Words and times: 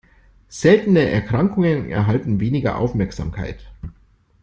Seltene 0.47 1.07
Erkrankungen 1.11 1.87
erhalten 1.91 2.39
weniger 2.39 2.79
Aufmerksamkeit. 2.79 3.71